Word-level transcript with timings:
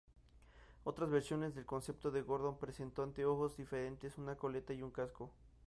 Otras 0.83 1.11
versiones 1.11 1.53
del 1.53 1.67
concepto 1.67 2.09
de 2.09 2.23
Gordon 2.23 2.57
presentó 2.57 3.03
anteojos 3.03 3.55
diferentes, 3.55 4.17
una 4.17 4.35
coleta, 4.35 4.73
y 4.73 4.81
un 4.81 4.89
casco. 4.89 5.29